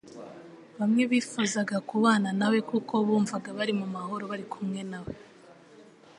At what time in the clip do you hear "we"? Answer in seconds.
2.51-2.59, 5.03-5.13